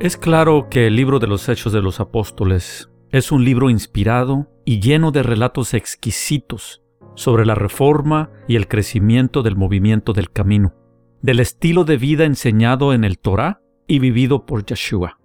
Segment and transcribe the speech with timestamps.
[0.00, 4.50] Es claro que el libro de los Hechos de los Apóstoles es un libro inspirado
[4.64, 6.82] y lleno de relatos exquisitos
[7.16, 10.74] sobre la reforma y el crecimiento del movimiento del camino,
[11.20, 15.18] del estilo de vida enseñado en el Torah y vivido por Yeshua.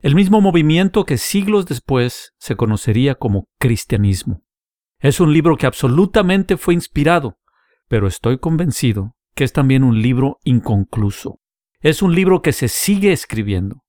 [0.00, 4.42] El mismo movimiento que siglos después se conocería como cristianismo.
[4.98, 7.38] Es un libro que absolutamente fue inspirado,
[7.86, 11.38] pero estoy convencido que es también un libro inconcluso.
[11.80, 13.84] Es un libro que se sigue escribiendo.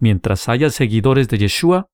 [0.00, 1.90] Mientras haya seguidores de Yeshua,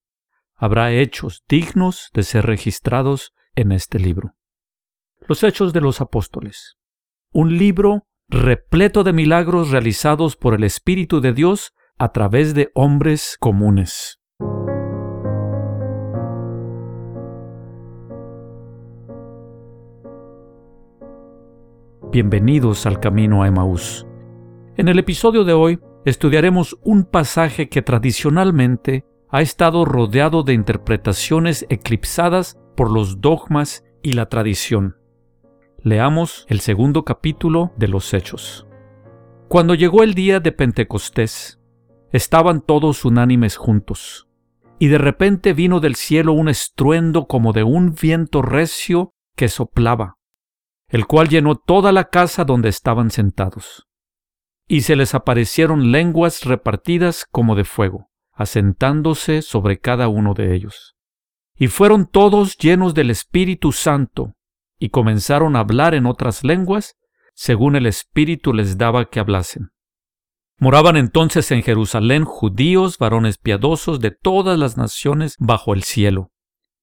[0.55, 4.35] habrá hechos dignos de ser registrados en este libro.
[5.27, 6.77] Los Hechos de los Apóstoles.
[7.33, 13.39] Un libro repleto de milagros realizados por el Espíritu de Dios a través de hombres
[13.41, 14.21] comunes.
[22.13, 24.07] Bienvenidos al camino a Emaús.
[24.77, 31.67] En el episodio de hoy estudiaremos un pasaje que tradicionalmente ha estado rodeado de interpretaciones
[31.69, 34.97] eclipsadas por los dogmas y la tradición.
[35.83, 38.67] Leamos el segundo capítulo de los Hechos.
[39.49, 41.61] Cuando llegó el día de Pentecostés,
[42.13, 44.29] estaban todos unánimes juntos,
[44.79, 50.17] y de repente vino del cielo un estruendo como de un viento recio que soplaba
[50.95, 53.89] el cual llenó toda la casa donde estaban sentados.
[54.67, 60.95] Y se les aparecieron lenguas repartidas como de fuego, asentándose sobre cada uno de ellos.
[61.57, 64.35] Y fueron todos llenos del Espíritu Santo,
[64.79, 66.97] y comenzaron a hablar en otras lenguas,
[67.35, 69.71] según el Espíritu les daba que hablasen.
[70.59, 76.31] Moraban entonces en Jerusalén judíos, varones piadosos de todas las naciones bajo el cielo.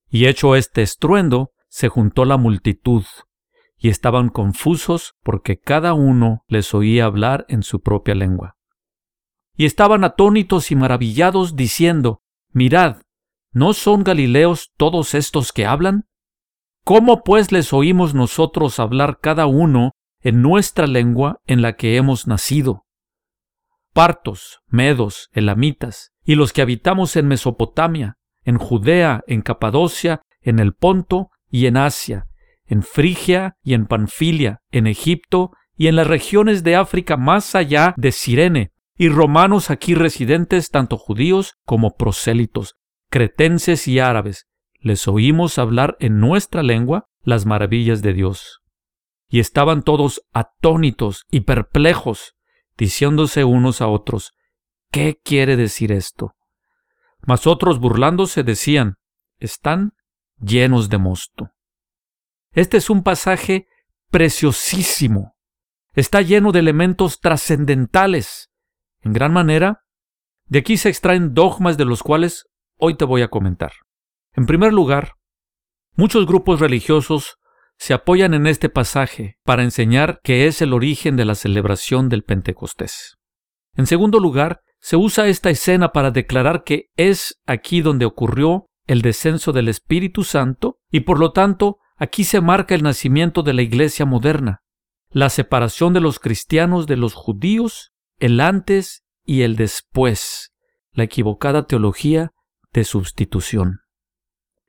[0.10, 3.06] Y hecho este estruendo, se juntó la multitud,
[3.82, 8.56] y estaban confusos porque cada uno les oía hablar en su propia lengua.
[9.56, 12.22] Y estaban atónitos y maravillados diciendo,
[12.52, 12.98] Mirad,
[13.52, 16.06] ¿no son Galileos todos estos que hablan?
[16.84, 22.28] ¿Cómo pues les oímos nosotros hablar cada uno en nuestra lengua en la que hemos
[22.28, 22.86] nacido?
[23.94, 30.74] Partos, medos, elamitas, y los que habitamos en Mesopotamia, en Judea, en Capadocia, en el
[30.76, 32.28] Ponto y en Asia,
[32.72, 37.94] en Frigia y en Panfilia, en Egipto y en las regiones de África más allá
[37.98, 42.76] de Sirene, y romanos aquí residentes, tanto judíos como prosélitos,
[43.10, 44.48] cretenses y árabes,
[44.80, 48.62] les oímos hablar en nuestra lengua las maravillas de Dios.
[49.28, 52.36] Y estaban todos atónitos y perplejos,
[52.78, 54.32] diciéndose unos a otros,
[54.92, 56.36] ¿qué quiere decir esto?
[57.20, 58.96] Mas otros burlándose decían,
[59.40, 59.92] están
[60.40, 61.52] llenos de mosto.
[62.54, 63.68] Este es un pasaje
[64.10, 65.36] preciosísimo.
[65.94, 68.50] Está lleno de elementos trascendentales.
[69.02, 69.84] En gran manera,
[70.46, 72.46] de aquí se extraen dogmas de los cuales
[72.78, 73.72] hoy te voy a comentar.
[74.34, 75.14] En primer lugar,
[75.96, 77.38] muchos grupos religiosos
[77.78, 82.24] se apoyan en este pasaje para enseñar que es el origen de la celebración del
[82.24, 83.18] Pentecostés.
[83.76, 89.02] En segundo lugar, se usa esta escena para declarar que es aquí donde ocurrió el
[89.02, 93.62] descenso del Espíritu Santo y por lo tanto Aquí se marca el nacimiento de la
[93.62, 94.64] Iglesia moderna,
[95.12, 100.52] la separación de los cristianos de los judíos, el antes y el después,
[100.94, 102.32] la equivocada teología
[102.74, 103.82] de sustitución.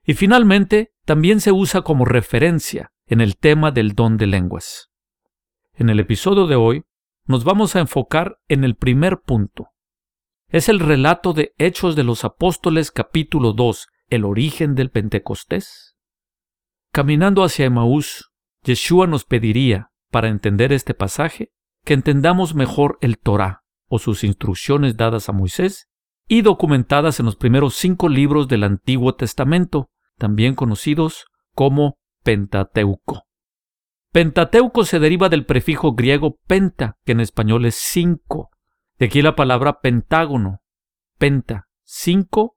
[0.05, 4.91] Y finalmente, también se usa como referencia en el tema del don de lenguas.
[5.73, 6.83] En el episodio de hoy,
[7.25, 9.69] nos vamos a enfocar en el primer punto.
[10.49, 15.92] Es el relato de Hechos de los Apóstoles capítulo 2, el origen del Pentecostés.
[16.93, 18.31] Caminando hacia Emaús,
[18.61, 21.51] Yeshua nos pediría, para entender este pasaje,
[21.83, 25.89] que entendamos mejor el Torah, o sus instrucciones dadas a Moisés,
[26.27, 29.89] y documentadas en los primeros cinco libros del Antiguo Testamento,
[30.19, 31.25] también conocidos
[31.55, 33.23] como Pentateuco.
[34.11, 38.51] Pentateuco se deriva del prefijo griego penta, que en español es cinco.
[38.99, 40.59] De aquí la palabra pentágono,
[41.17, 42.55] penta, cinco,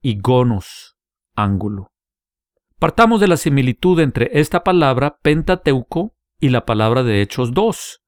[0.00, 0.96] y gonos,
[1.34, 1.93] ángulo.
[2.84, 8.02] Partamos de la similitud entre esta palabra Pentateuco y la palabra de Hechos 2,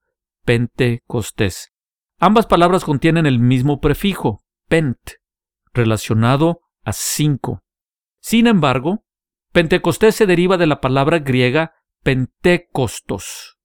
[0.45, 1.73] Pentecostés.
[2.19, 4.99] Ambas palabras contienen el mismo prefijo, pent,
[5.73, 7.63] relacionado a cinco.
[8.19, 9.03] Sin embargo,
[9.51, 13.57] Pentecostés se deriva de la palabra griega Pentecostos,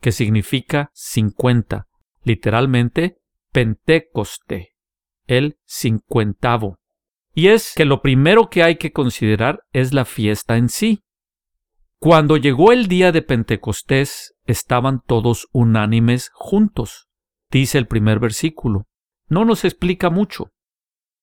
[0.00, 1.88] que significa cincuenta,
[2.22, 3.18] literalmente
[3.50, 4.76] Pentecoste,
[5.26, 6.78] el cincuentavo.
[7.40, 11.04] Y es que lo primero que hay que considerar es la fiesta en sí.
[11.98, 17.08] Cuando llegó el día de Pentecostés, estaban todos unánimes juntos,
[17.50, 18.88] dice el primer versículo.
[19.26, 20.52] No nos explica mucho.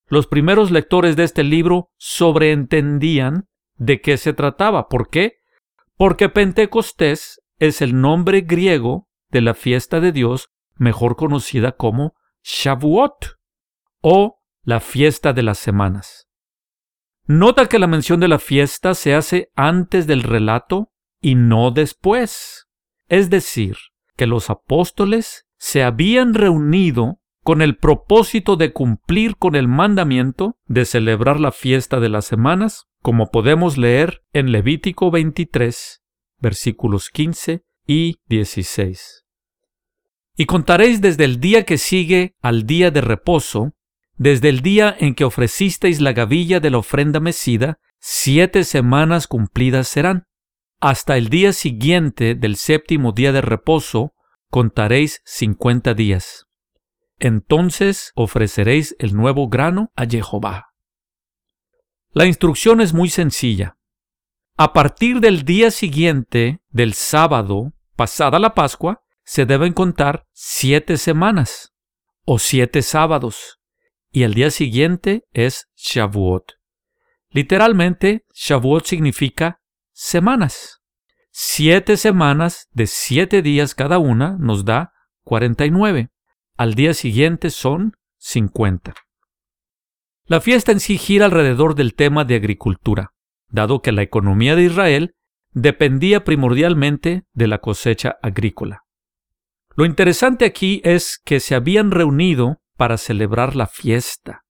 [0.08, 4.88] los primeros lectores de este libro sobreentendían de qué se trataba.
[4.88, 5.34] ¿Por qué?
[5.98, 13.38] Porque Pentecostés es el nombre griego de la fiesta de Dios mejor conocida como Shavuot
[14.02, 14.37] o
[14.68, 16.28] la fiesta de las semanas.
[17.26, 20.92] Nota que la mención de la fiesta se hace antes del relato
[21.22, 22.68] y no después.
[23.08, 23.78] Es decir,
[24.18, 30.84] que los apóstoles se habían reunido con el propósito de cumplir con el mandamiento de
[30.84, 36.02] celebrar la fiesta de las semanas, como podemos leer en Levítico 23,
[36.40, 39.24] versículos 15 y 16.
[40.36, 43.77] Y contaréis desde el día que sigue al día de reposo,
[44.18, 49.88] desde el día en que ofrecisteis la gavilla de la ofrenda mecida, siete semanas cumplidas
[49.88, 50.26] serán.
[50.80, 54.14] Hasta el día siguiente del séptimo día de reposo,
[54.50, 56.48] contaréis cincuenta días.
[57.20, 60.74] Entonces ofreceréis el nuevo grano a Jehová.
[62.12, 63.78] La instrucción es muy sencilla.
[64.56, 71.74] A partir del día siguiente del sábado, pasada la Pascua, se deben contar siete semanas
[72.24, 73.57] o siete sábados,
[74.18, 76.54] y el día siguiente es Shavuot.
[77.30, 79.62] Literalmente, Shavuot significa
[79.94, 80.82] semanas.
[81.30, 84.92] Siete semanas de siete días cada una nos da
[85.22, 86.10] 49.
[86.58, 88.96] Al día siguiente son 50.
[90.26, 93.14] La fiesta en sí gira alrededor del tema de agricultura,
[93.50, 95.16] dado que la economía de Israel
[95.52, 98.82] dependía primordialmente de la cosecha agrícola.
[99.76, 104.46] Lo interesante aquí es que se habían reunido para celebrar la fiesta.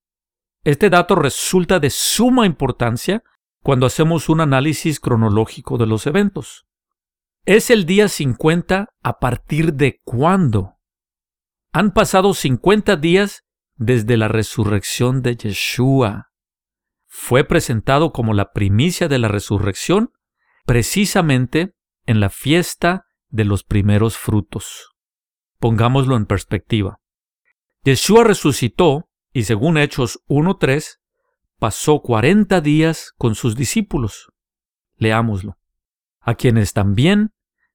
[0.64, 3.22] Este dato resulta de suma importancia
[3.62, 6.66] cuando hacemos un análisis cronológico de los eventos.
[7.44, 10.74] Es el día 50 a partir de cuándo.
[11.72, 13.44] Han pasado 50 días
[13.76, 16.30] desde la resurrección de Yeshua.
[17.06, 20.12] Fue presentado como la primicia de la resurrección
[20.66, 24.90] precisamente en la fiesta de los primeros frutos.
[25.58, 27.00] Pongámoslo en perspectiva.
[27.88, 30.98] Yeshua resucitó y según Hechos 1.3,
[31.58, 34.30] pasó 40 días con sus discípulos.
[34.96, 35.56] Leámoslo.
[36.20, 37.32] A quienes también,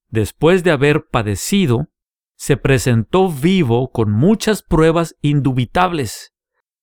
[0.09, 1.89] después de haber padecido,
[2.35, 6.35] se presentó vivo con muchas pruebas indubitables,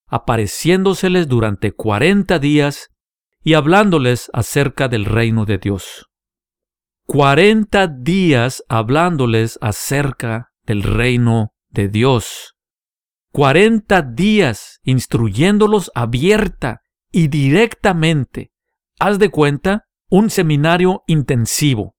[0.09, 2.91] apareciéndoseles durante 40 días
[3.45, 6.09] y hablándoles acerca del reino de Dios.
[7.07, 12.57] 40 días hablándoles acerca del reino de Dios.
[13.33, 16.83] Cuarenta días instruyéndolos abierta
[17.13, 18.53] y directamente.
[18.99, 21.95] Haz de cuenta un seminario intensivo.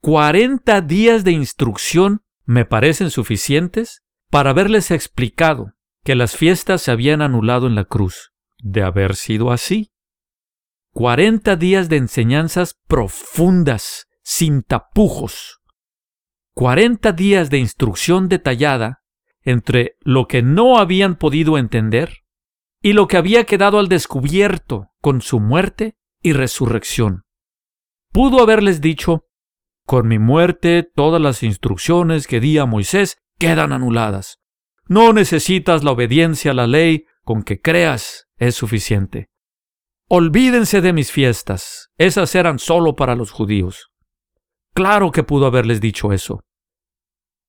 [0.00, 5.74] Cuarenta días de instrucción me parecen suficientes para haberles explicado
[6.04, 8.32] que las fiestas se habían anulado en la cruz.
[8.58, 9.92] De haber sido así.
[10.92, 15.62] Cuarenta días de enseñanzas profundas, sin tapujos,
[16.54, 19.01] 40 días de instrucción detallada
[19.44, 22.22] entre lo que no habían podido entender
[22.80, 27.24] y lo que había quedado al descubierto con su muerte y resurrección.
[28.12, 29.26] Pudo haberles dicho,
[29.86, 34.38] con mi muerte todas las instrucciones que di a Moisés quedan anuladas.
[34.86, 39.30] No necesitas la obediencia a la ley, con que creas es suficiente.
[40.08, 43.90] Olvídense de mis fiestas, esas eran solo para los judíos.
[44.74, 46.44] Claro que pudo haberles dicho eso,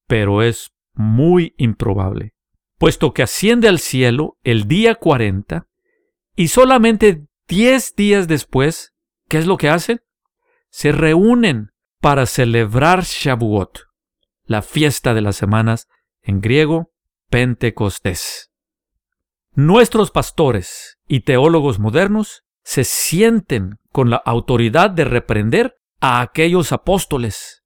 [0.07, 2.33] pero es muy improbable,
[2.77, 5.67] puesto que asciende al cielo el día 40
[6.35, 8.93] y solamente 10 días después,
[9.27, 10.01] ¿qué es lo que hacen?
[10.69, 13.79] Se reúnen para celebrar Shavuot,
[14.45, 15.87] la fiesta de las semanas,
[16.21, 16.91] en griego,
[17.29, 18.51] Pentecostés.
[19.53, 27.63] Nuestros pastores y teólogos modernos se sienten con la autoridad de reprender a aquellos apóstoles.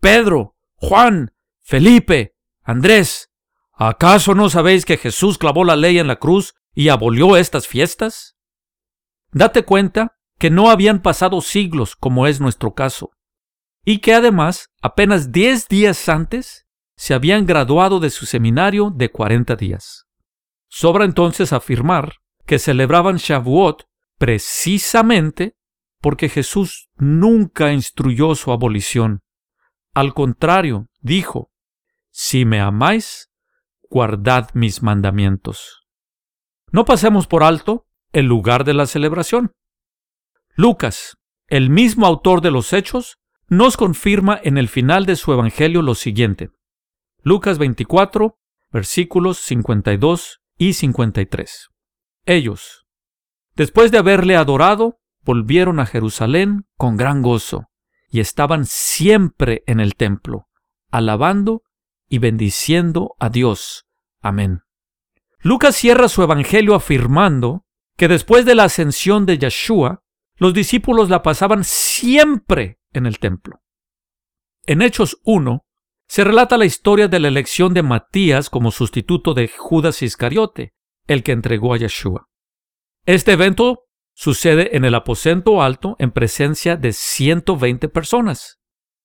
[0.00, 2.33] Pedro, Juan, Felipe,
[2.64, 3.30] Andrés,
[3.74, 8.36] ¿acaso no sabéis que Jesús clavó la ley en la cruz y abolió estas fiestas?
[9.32, 13.10] Date cuenta que no habían pasado siglos como es nuestro caso,
[13.84, 16.66] y que además apenas diez días antes
[16.96, 20.06] se habían graduado de su seminario de cuarenta días.
[20.68, 22.14] Sobra entonces afirmar
[22.46, 23.84] que celebraban Shavuot
[24.18, 25.56] precisamente
[26.00, 29.22] porque Jesús nunca instruyó su abolición.
[29.94, 31.50] Al contrario, dijo,
[32.16, 33.28] Si me amáis,
[33.90, 35.84] guardad mis mandamientos.
[36.70, 39.50] No pasemos por alto el lugar de la celebración.
[40.54, 41.16] Lucas,
[41.48, 43.18] el mismo autor de los Hechos,
[43.48, 46.50] nos confirma en el final de su Evangelio lo siguiente.
[47.24, 48.38] Lucas 24,
[48.70, 51.68] versículos 52 y 53.
[52.26, 52.86] Ellos,
[53.56, 57.70] después de haberle adorado, volvieron a Jerusalén con gran gozo,
[58.08, 60.46] y estaban siempre en el templo,
[60.92, 61.64] alabando
[62.08, 63.86] y bendiciendo a Dios.
[64.20, 64.62] Amén.
[65.40, 70.02] Lucas cierra su evangelio afirmando que después de la ascensión de Yeshua,
[70.36, 73.60] los discípulos la pasaban siempre en el templo.
[74.66, 75.64] En Hechos 1
[76.08, 80.74] se relata la historia de la elección de Matías como sustituto de Judas Iscariote,
[81.06, 82.28] el que entregó a Yeshua.
[83.06, 83.84] Este evento
[84.14, 88.60] sucede en el aposento alto en presencia de 120 personas.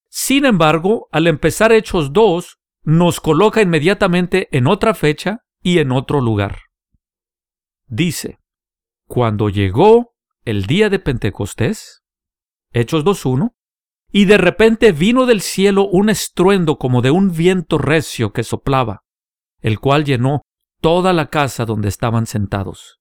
[0.07, 6.21] Sin embargo, al empezar Hechos 2, nos coloca inmediatamente en otra fecha y en otro
[6.21, 6.59] lugar.
[7.87, 8.39] Dice,
[9.07, 10.13] cuando llegó
[10.45, 12.03] el día de Pentecostés,
[12.71, 13.55] Hechos 2.1,
[14.11, 19.03] y de repente vino del cielo un estruendo como de un viento recio que soplaba,
[19.59, 20.41] el cual llenó
[20.81, 22.99] toda la casa donde estaban sentados.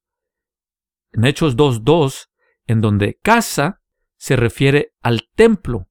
[1.13, 2.27] En Hechos 2.2,
[2.67, 3.81] en donde casa
[4.17, 5.89] se refiere al templo.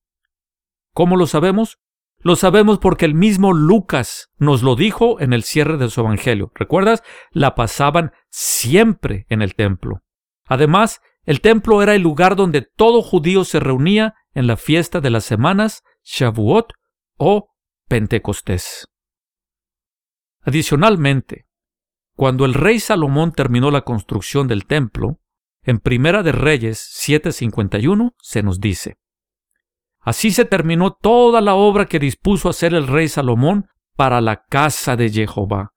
[0.93, 1.79] ¿Cómo lo sabemos?
[2.27, 6.51] Lo sabemos porque el mismo Lucas nos lo dijo en el cierre de su Evangelio.
[6.55, 7.01] ¿Recuerdas?
[7.31, 10.01] La pasaban siempre en el templo.
[10.45, 15.09] Además, el templo era el lugar donde todo judío se reunía en la fiesta de
[15.09, 16.73] las semanas, Shavuot
[17.15, 17.53] o
[17.87, 18.89] Pentecostés.
[20.41, 21.47] Adicionalmente,
[22.13, 25.21] cuando el rey Salomón terminó la construcción del templo,
[25.63, 28.97] en Primera de Reyes 7:51 se nos dice,
[30.07, 34.95] Así se terminó toda la obra que dispuso hacer el rey Salomón para la casa
[34.95, 35.73] de Jehová.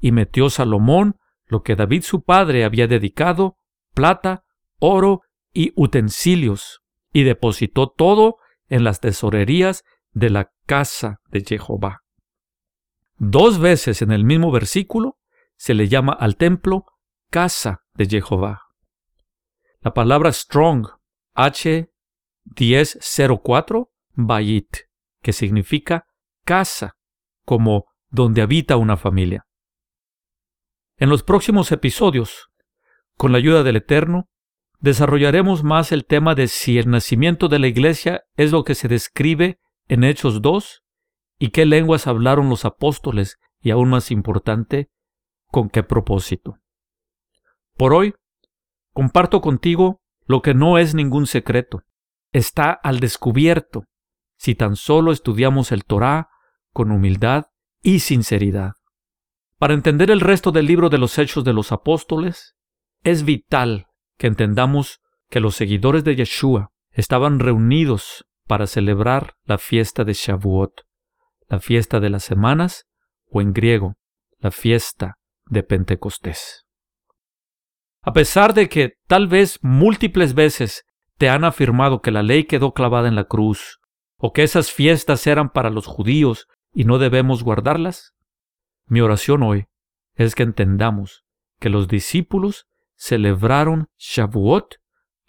[0.00, 3.58] Y metió Salomón lo que David su padre había dedicado,
[3.92, 4.42] plata,
[4.78, 5.20] oro
[5.52, 6.80] y utensilios,
[7.12, 8.36] y depositó todo
[8.70, 12.04] en las tesorerías de la casa de Jehová.
[13.18, 15.18] Dos veces en el mismo versículo
[15.56, 16.86] se le llama al templo
[17.28, 18.62] casa de Jehová.
[19.82, 20.86] La palabra strong,
[21.34, 21.90] H
[22.44, 24.76] 1004 Bayit,
[25.22, 26.06] que significa
[26.44, 26.96] casa,
[27.44, 29.46] como donde habita una familia.
[30.96, 32.50] En los próximos episodios,
[33.16, 34.28] con la ayuda del Eterno,
[34.80, 38.86] desarrollaremos más el tema de si el nacimiento de la iglesia es lo que se
[38.86, 39.58] describe
[39.88, 40.84] en Hechos 2
[41.38, 44.90] y qué lenguas hablaron los apóstoles y aún más importante,
[45.50, 46.58] con qué propósito.
[47.76, 48.14] Por hoy,
[48.92, 51.82] comparto contigo lo que no es ningún secreto,
[52.34, 53.84] está al descubierto
[54.36, 56.28] si tan solo estudiamos el Torá
[56.72, 57.46] con humildad
[57.80, 58.72] y sinceridad.
[59.58, 62.56] Para entender el resto del libro de los Hechos de los Apóstoles,
[63.04, 63.86] es vital
[64.18, 65.00] que entendamos
[65.30, 70.82] que los seguidores de Yeshua estaban reunidos para celebrar la fiesta de Shavuot,
[71.48, 72.86] la fiesta de las semanas,
[73.30, 73.94] o en griego,
[74.38, 76.66] la fiesta de Pentecostés.
[78.02, 80.84] A pesar de que tal vez múltiples veces
[81.16, 83.80] te han afirmado que la ley quedó clavada en la cruz,
[84.16, 88.14] o que esas fiestas eran para los judíos y no debemos guardarlas?
[88.86, 89.66] Mi oración hoy
[90.14, 91.24] es que entendamos
[91.58, 92.66] que los discípulos
[92.96, 94.76] celebraron Shavuot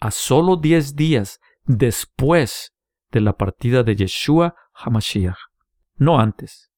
[0.00, 2.74] a solo diez días después
[3.10, 5.38] de la partida de Yeshua Hamashiach,
[5.96, 6.70] no antes,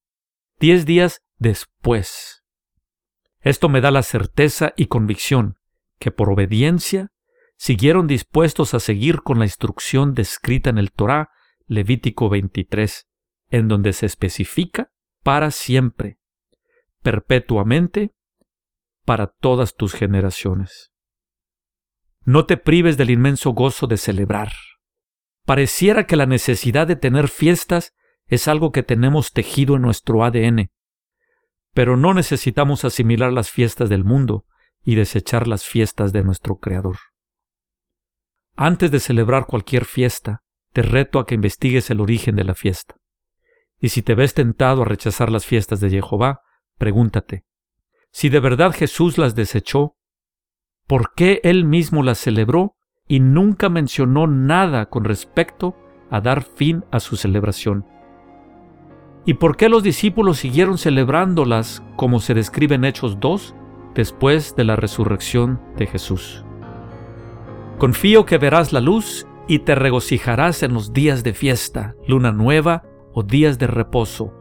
[0.60, 2.44] diez días después.
[3.40, 5.58] Esto me da la certeza y convicción
[5.98, 7.10] que por obediencia
[7.58, 11.30] siguieron dispuestos a seguir con la instrucción descrita en el Torá,
[11.66, 13.08] Levítico 23,
[13.50, 16.18] en donde se especifica para siempre,
[17.02, 18.14] perpetuamente,
[19.04, 20.92] para todas tus generaciones.
[22.24, 24.52] No te prives del inmenso gozo de celebrar.
[25.44, 27.94] Pareciera que la necesidad de tener fiestas
[28.26, 30.70] es algo que tenemos tejido en nuestro ADN,
[31.74, 34.44] pero no necesitamos asimilar las fiestas del mundo
[34.84, 36.98] y desechar las fiestas de nuestro Creador.
[38.60, 42.96] Antes de celebrar cualquier fiesta, te reto a que investigues el origen de la fiesta.
[43.78, 46.40] Y si te ves tentado a rechazar las fiestas de Jehová,
[46.76, 47.44] pregúntate,
[48.10, 49.94] si de verdad Jesús las desechó,
[50.88, 52.74] ¿por qué él mismo las celebró
[53.06, 55.76] y nunca mencionó nada con respecto
[56.10, 57.86] a dar fin a su celebración?
[59.24, 63.54] ¿Y por qué los discípulos siguieron celebrándolas como se describe en Hechos 2
[63.94, 66.44] después de la resurrección de Jesús?
[67.78, 72.82] Confío que verás la luz y te regocijarás en los días de fiesta, luna nueva
[73.12, 74.34] o días de reposo,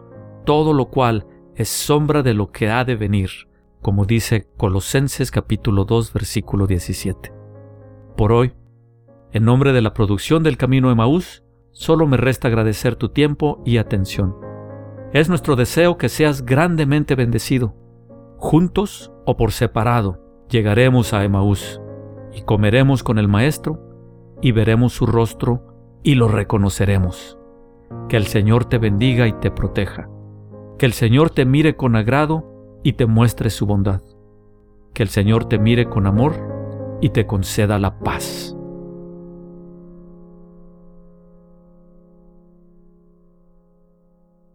[0.44, 3.30] todo lo cual es sombra de lo que ha de venir,
[3.80, 7.32] como dice Colosenses capítulo 2 versículo 17.
[8.16, 8.54] Por hoy,
[9.32, 13.62] en nombre de la producción del Camino de Maús, solo me resta agradecer tu tiempo
[13.64, 14.36] y atención.
[15.14, 17.76] Es nuestro deseo que seas grandemente bendecido,
[18.38, 21.80] juntos o por separado, llegaremos a Emaús
[22.46, 23.80] comeremos con el Maestro
[24.42, 27.38] y veremos su rostro y lo reconoceremos.
[28.10, 30.10] Que el Señor te bendiga y te proteja.
[30.78, 34.02] Que el Señor te mire con agrado y te muestre su bondad.
[34.94, 36.34] Que el Señor te mire con amor
[37.02, 38.57] y te conceda la paz.